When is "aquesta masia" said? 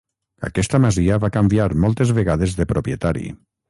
0.47-1.19